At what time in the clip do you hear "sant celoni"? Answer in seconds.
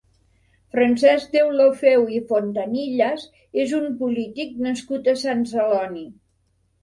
5.27-6.03